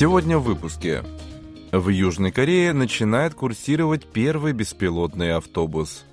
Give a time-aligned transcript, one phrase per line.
[0.00, 1.04] Сегодня в выпуске.
[1.72, 6.06] В Южной Корее начинает курсировать первый беспилотный автобус.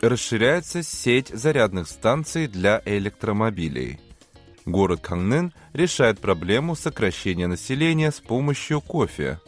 [0.00, 4.00] Расширяется сеть зарядных станций для электромобилей.
[4.64, 9.40] Город Кангнын решает проблему сокращения населения с помощью кофе.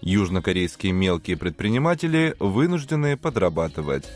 [0.00, 4.06] Южнокорейские мелкие предприниматели вынуждены подрабатывать.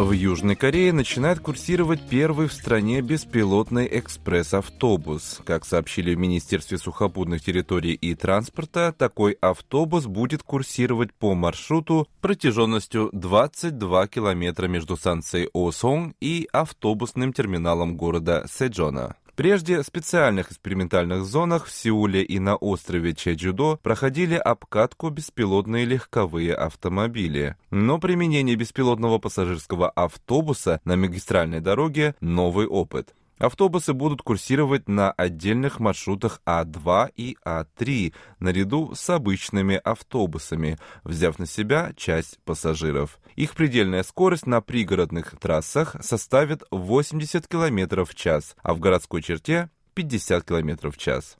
[0.00, 5.42] В Южной Корее начинает курсировать первый в стране беспилотный экспресс-автобус.
[5.44, 13.10] Как сообщили в Министерстве сухопутных территорий и транспорта, такой автобус будет курсировать по маршруту протяженностью
[13.12, 19.16] 22 километра между станцией Осон и автобусным терминалом города Сэджона.
[19.40, 26.54] Прежде в специальных экспериментальных зонах в Сеуле и на острове Чеджудо проходили обкатку беспилотные легковые
[26.54, 27.56] автомобили.
[27.70, 33.14] Но применение беспилотного пассажирского автобуса на магистральной дороге– новый опыт.
[33.40, 41.46] Автобусы будут курсировать на отдельных маршрутах А2 и А3, наряду с обычными автобусами, взяв на
[41.46, 43.18] себя часть пассажиров.
[43.36, 49.70] Их предельная скорость на пригородных трассах составит 80 км в час, а в городской черте
[49.94, 51.38] 50 км в час.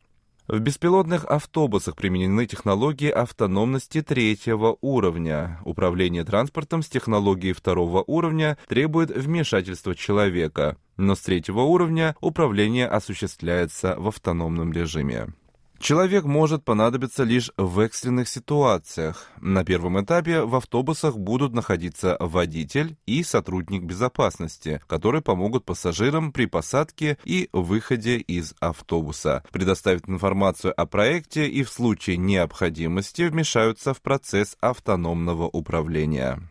[0.51, 5.61] В беспилотных автобусах применены технологии автономности третьего уровня.
[5.65, 13.95] Управление транспортом с технологией второго уровня требует вмешательства человека, но с третьего уровня управление осуществляется
[13.97, 15.29] в автономном режиме.
[15.81, 19.31] Человек может понадобиться лишь в экстренных ситуациях.
[19.41, 26.45] На первом этапе в автобусах будут находиться водитель и сотрудник безопасности, которые помогут пассажирам при
[26.45, 34.03] посадке и выходе из автобуса, предоставят информацию о проекте и в случае необходимости вмешаются в
[34.03, 36.43] процесс автономного управления.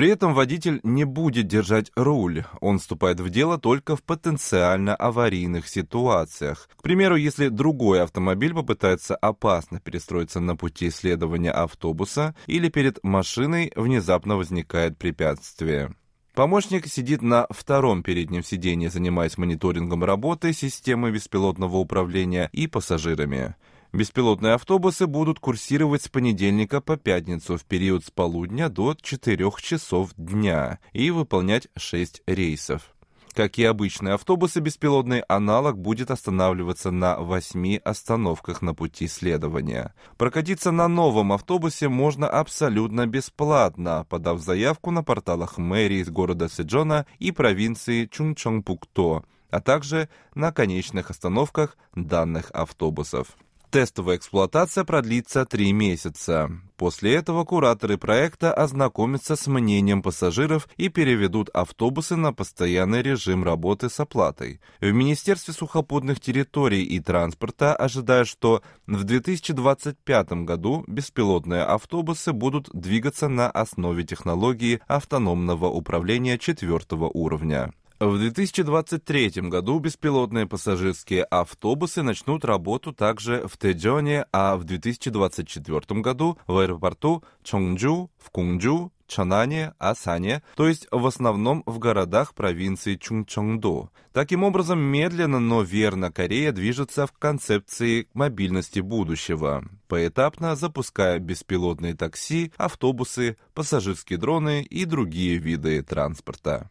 [0.00, 5.68] При этом водитель не будет держать руль, он вступает в дело только в потенциально аварийных
[5.68, 6.70] ситуациях.
[6.74, 13.72] К примеру, если другой автомобиль попытается опасно перестроиться на пути следования автобуса или перед машиной
[13.76, 15.94] внезапно возникает препятствие.
[16.32, 23.54] Помощник сидит на втором переднем сиденье, занимаясь мониторингом работы системы беспилотного управления и пассажирами.
[23.92, 30.10] Беспилотные автобусы будут курсировать с понедельника по пятницу в период с полудня до 4 часов
[30.16, 32.94] дня и выполнять 6 рейсов.
[33.32, 39.92] Как и обычные автобусы, беспилотный аналог будет останавливаться на 8 остановках на пути следования.
[40.16, 47.06] Прокатиться на новом автобусе можно абсолютно бесплатно, подав заявку на порталах мэрии из города Сиджона
[47.18, 53.36] и провинции Чунчонгпукто, а также на конечных остановках данных автобусов.
[53.70, 56.50] Тестовая эксплуатация продлится три месяца.
[56.76, 63.88] После этого кураторы проекта ознакомятся с мнением пассажиров и переведут автобусы на постоянный режим работы
[63.88, 64.60] с оплатой.
[64.80, 73.28] В Министерстве сухопутных территорий и транспорта ожидают, что в 2025 году беспилотные автобусы будут двигаться
[73.28, 77.72] на основе технологии автономного управления четвертого уровня.
[78.00, 86.38] В 2023 году беспилотные пассажирские автобусы начнут работу также в Тэджоне, а в 2024 году
[86.46, 93.90] в аэропорту Чонгджу, в Кунджу, Чанане, Асане, то есть в основном в городах провинции Чунчонгдо.
[94.14, 102.50] Таким образом, медленно, но верно Корея движется в концепции мобильности будущего, поэтапно запуская беспилотные такси,
[102.56, 106.70] автобусы, пассажирские дроны и другие виды транспорта.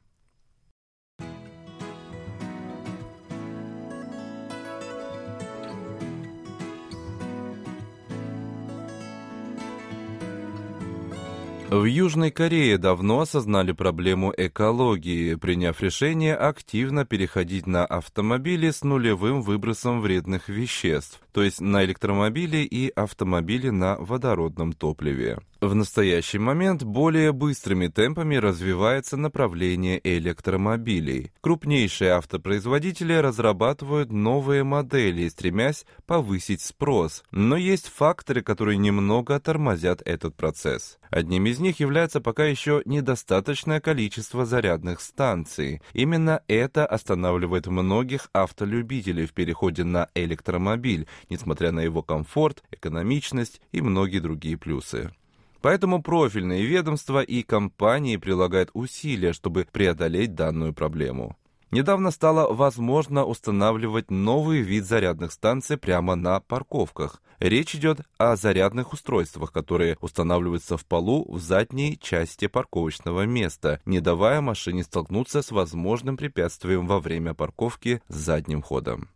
[11.79, 19.41] В Южной Корее давно осознали проблему экологии, приняв решение активно переходить на автомобили с нулевым
[19.41, 21.21] выбросом вредных веществ.
[21.31, 25.39] то есть на электромобили и автомобили на водородном топливе.
[25.61, 31.33] В настоящий момент более быстрыми темпами развивается направление электромобилей.
[31.41, 37.25] Крупнейшие автопроизводители разрабатывают новые модели, стремясь повысить спрос.
[37.31, 40.97] Но есть факторы, которые немного тормозят этот процесс.
[41.09, 45.81] Одним из них является пока еще недостаточное количество зарядных станций.
[45.91, 53.81] Именно это останавливает многих автолюбителей в переходе на электромобиль, несмотря на его комфорт, экономичность и
[53.81, 55.11] многие другие плюсы.
[55.61, 61.35] Поэтому профильные ведомства и компании прилагают усилия, чтобы преодолеть данную проблему.
[61.71, 67.21] Недавно стало возможно устанавливать новый вид зарядных станций прямо на парковках.
[67.38, 74.00] Речь идет о зарядных устройствах, которые устанавливаются в полу в задней части парковочного места, не
[74.00, 79.09] давая машине столкнуться с возможным препятствием во время парковки с задним ходом.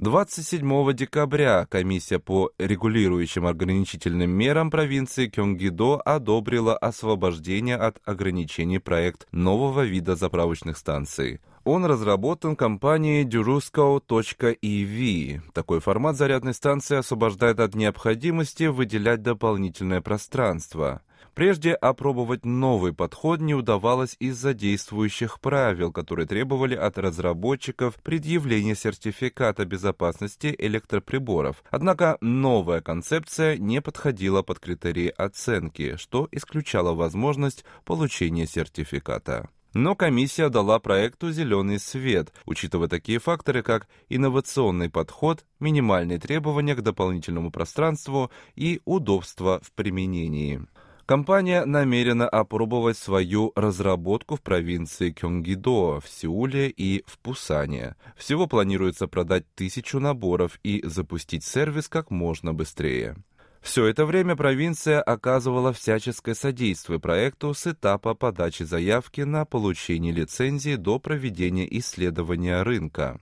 [0.00, 9.84] 27 декабря комиссия по регулирующим ограничительным мерам провинции Кёнгидо одобрила освобождение от ограничений проект нового
[9.84, 11.40] вида заправочных станций.
[11.64, 15.42] Он разработан компанией Durusco.ev.
[15.52, 21.02] Такой формат зарядной станции освобождает от необходимости выделять дополнительное пространство.
[21.38, 29.64] Прежде опробовать новый подход не удавалось из-за действующих правил, которые требовали от разработчиков предъявления сертификата
[29.64, 31.62] безопасности электроприборов.
[31.70, 39.48] Однако новая концепция не подходила под критерии оценки, что исключало возможность получения сертификата.
[39.74, 46.82] Но комиссия дала проекту зеленый свет, учитывая такие факторы, как инновационный подход, минимальные требования к
[46.82, 50.66] дополнительному пространству и удобство в применении.
[51.08, 57.96] Компания намерена опробовать свою разработку в провинции Кёнгидо, в Сеуле и в Пусане.
[58.14, 63.16] Всего планируется продать тысячу наборов и запустить сервис как можно быстрее.
[63.62, 70.74] Все это время провинция оказывала всяческое содействие проекту с этапа подачи заявки на получение лицензии
[70.74, 73.18] до проведения исследования рынка.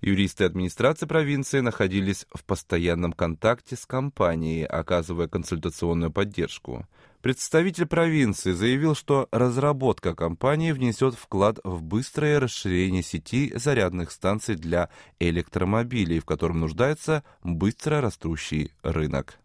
[0.00, 6.86] Юристы администрации провинции находились в постоянном контакте с компанией, оказывая консультационную поддержку.
[7.20, 14.88] Представитель провинции заявил, что разработка компании внесет вклад в быстрое расширение сети зарядных станций для
[15.18, 19.40] электромобилей, в котором нуждается быстро растущий рынок.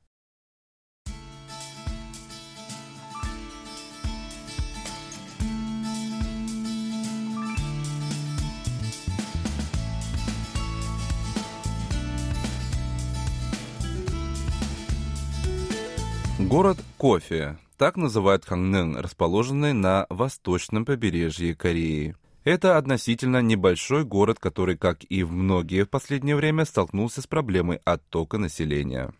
[16.54, 17.58] Город кофе.
[17.80, 22.16] Так называют Хангнын, расположенный на восточном побережье Кореи.
[22.44, 28.38] Это относительно небольшой город, который, как и многие в последнее время, столкнулся с проблемой оттока
[28.38, 29.16] населения.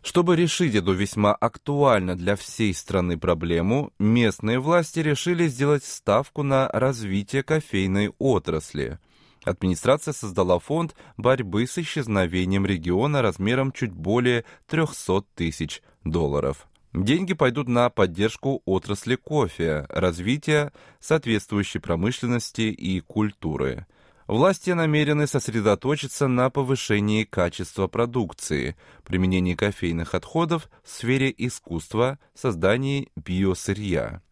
[0.00, 6.68] Чтобы решить эту весьма актуально для всей страны проблему, местные власти решили сделать ставку на
[6.68, 8.98] развитие кофейной отрасли.
[9.44, 16.66] Администрация создала фонд борьбы с исчезновением региона размером чуть более 300 тысяч долларов.
[16.94, 23.86] Деньги пойдут на поддержку отрасли кофе, развитие соответствующей промышленности и культуры.
[24.26, 34.22] Власти намерены сосредоточиться на повышении качества продукции, применении кофейных отходов в сфере искусства, создании биосырья.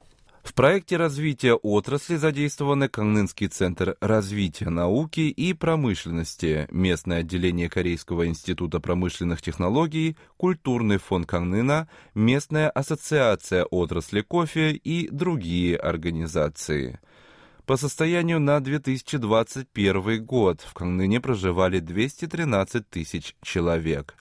[0.43, 8.81] В проекте развития отрасли задействованы Каннынский центр развития науки и промышленности, местное отделение Корейского института
[8.81, 16.99] промышленных технологий, культурный фонд Каннына, местная ассоциация отрасли кофе и другие организации.
[17.65, 24.17] По состоянию на 2021 год в Канныне проживали 213 тысяч человек.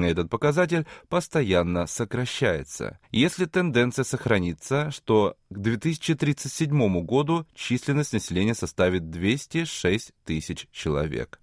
[0.00, 2.98] Этот показатель постоянно сокращается.
[3.10, 11.38] Если тенденция сохранится, что к 2037 году численность населения составит 206 тысяч человек.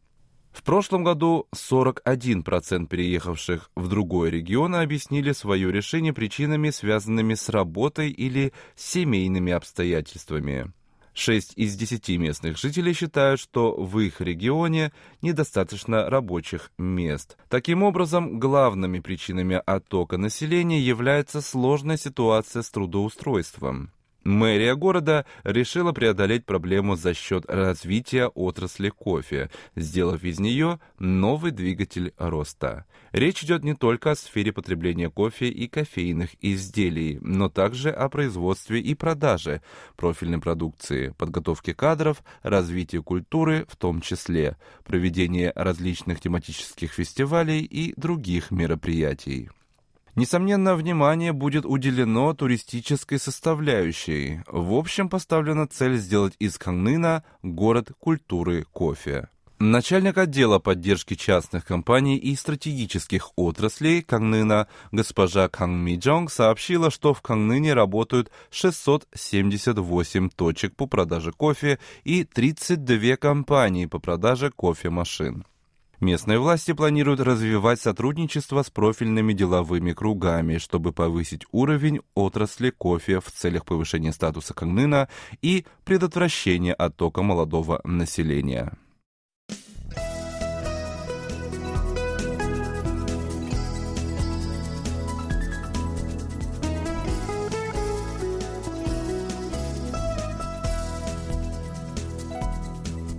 [0.52, 8.10] В прошлом году 41% переехавших в другой регион объяснили свое решение причинами, связанными с работой
[8.10, 10.74] или семейными обстоятельствами.
[11.14, 17.38] Шесть из десяти местных жителей считают, что в их регионе недостаточно рабочих мест.
[17.50, 23.92] Таким образом, главными причинами оттока населения является сложная ситуация с трудоустройством.
[24.30, 32.14] Мэрия города решила преодолеть проблему за счет развития отрасли кофе, сделав из нее новый двигатель
[32.16, 32.86] роста.
[33.12, 38.80] Речь идет не только о сфере потребления кофе и кофейных изделий, но также о производстве
[38.80, 39.64] и продаже
[39.96, 48.52] профильной продукции, подготовке кадров, развитии культуры в том числе, проведении различных тематических фестивалей и других
[48.52, 49.50] мероприятий.
[50.20, 54.42] Несомненно, внимание будет уделено туристической составляющей.
[54.48, 59.30] В общем, поставлена цель сделать из Кангнына город культуры кофе.
[59.60, 67.22] Начальник отдела поддержки частных компаний и стратегических отраслей Кангнына госпожа Канг Миджонг сообщила, что в
[67.22, 75.46] Кангныне работают 678 точек по продаже кофе и 32 компании по продаже кофемашин.
[76.00, 83.30] Местные власти планируют развивать сотрудничество с профильными деловыми кругами, чтобы повысить уровень отрасли кофе в
[83.30, 85.10] целях повышения статуса Кангнына
[85.42, 88.78] и предотвращения оттока молодого населения.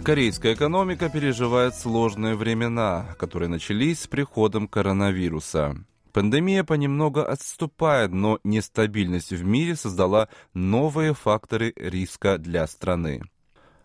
[0.05, 5.77] Корейская экономика переживает сложные времена, которые начались с приходом коронавируса.
[6.13, 13.23] Пандемия понемногу отступает, но нестабильность в мире создала новые факторы риска для страны.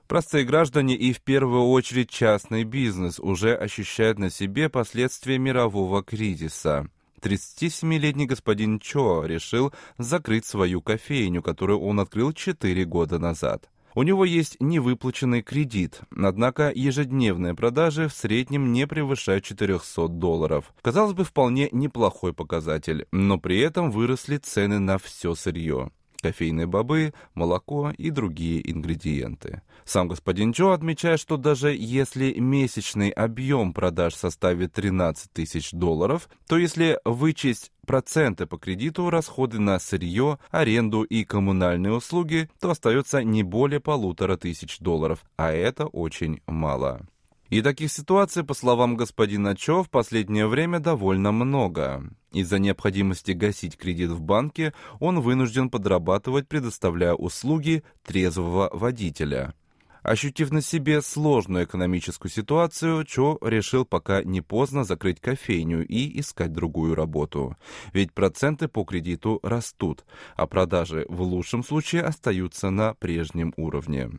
[0.08, 6.88] Простые граждане и в первую очередь частный бизнес уже ощущают на себе последствия мирового кризиса.
[7.22, 13.70] 37-летний господин Чо решил закрыть свою кофейню, которую он открыл 4 года назад.
[13.98, 20.74] У него есть невыплаченный кредит, однако ежедневные продажи в среднем не превышают 400 долларов.
[20.82, 25.92] Казалось бы, вполне неплохой показатель, но при этом выросли цены на все сырье
[26.26, 29.62] кофейные бобы, молоко и другие ингредиенты.
[29.84, 36.58] Сам господин Джо отмечает, что даже если месячный объем продаж составит 13 тысяч долларов, то
[36.58, 43.44] если вычесть проценты по кредиту, расходы на сырье, аренду и коммунальные услуги, то остается не
[43.44, 47.06] более полутора тысяч долларов, а это очень мало.
[47.50, 52.04] И таких ситуаций, по словам господина Чо, в последнее время довольно много.
[52.32, 59.54] Из-за необходимости гасить кредит в банке он вынужден подрабатывать, предоставляя услуги трезвого водителя.
[60.02, 66.54] Ощутив на себе сложную экономическую ситуацию, Чо решил пока не поздно закрыть кофейню и искать
[66.54, 67.58] другую работу.
[67.92, 74.12] Ведь проценты по кредиту растут, а продажи в лучшем случае остаются на прежнем уровне.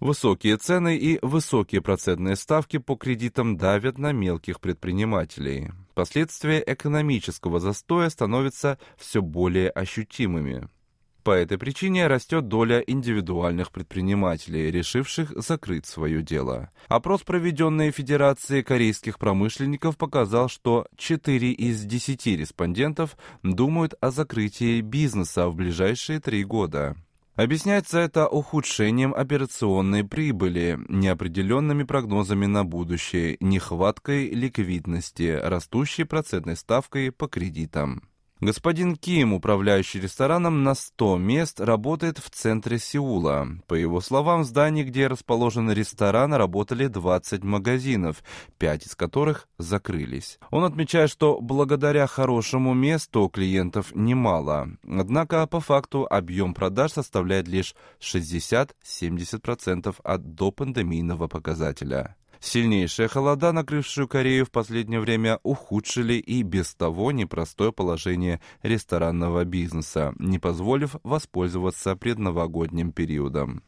[0.00, 5.70] Высокие цены и высокие процентные ставки по кредитам давят на мелких предпринимателей.
[5.94, 10.68] Последствия экономического застоя становятся все более ощутимыми.
[11.24, 16.70] По этой причине растет доля индивидуальных предпринимателей, решивших закрыть свое дело.
[16.88, 25.48] Опрос, проведенный Федерацией корейских промышленников, показал, что 4 из 10 респондентов думают о закрытии бизнеса
[25.48, 26.94] в ближайшие три года.
[27.36, 37.26] Объясняется это ухудшением операционной прибыли, неопределенными прогнозами на будущее, нехваткой ликвидности, растущей процентной ставкой по
[37.26, 38.08] кредитам.
[38.40, 43.46] Господин Ким, управляющий рестораном на 100 мест, работает в центре Сеула.
[43.68, 48.24] По его словам, в здании, где расположен ресторан, работали 20 магазинов,
[48.58, 50.40] 5 из которых закрылись.
[50.50, 54.68] Он отмечает, что благодаря хорошему месту клиентов немало.
[54.82, 62.16] Однако, по факту, объем продаж составляет лишь 60-70% от допандемийного показателя.
[62.44, 70.12] Сильнейшие холода, накрывшие Корею в последнее время, ухудшили и без того непростое положение ресторанного бизнеса,
[70.18, 73.62] не позволив воспользоваться предновогодним периодом.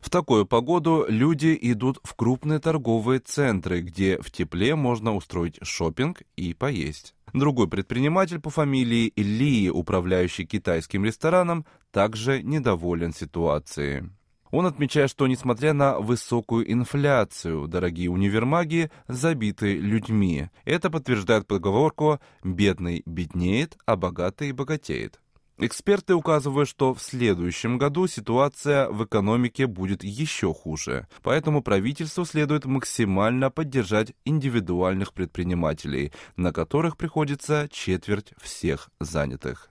[0.00, 6.22] В такую погоду люди идут в крупные торговые центры, где в тепле можно устроить шопинг
[6.34, 7.14] и поесть.
[7.32, 14.10] Другой предприниматель по фамилии Ли, управляющий китайским рестораном, также недоволен ситуацией.
[14.50, 20.50] Он отмечает, что несмотря на высокую инфляцию, дорогие универмаги забиты людьми.
[20.64, 25.20] Это подтверждает поговорку «бедный беднеет, а богатый богатеет».
[25.58, 32.66] Эксперты указывают, что в следующем году ситуация в экономике будет еще хуже, поэтому правительству следует
[32.66, 39.70] максимально поддержать индивидуальных предпринимателей, на которых приходится четверть всех занятых.